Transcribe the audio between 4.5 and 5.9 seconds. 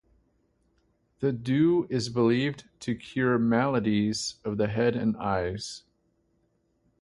the head and eyes.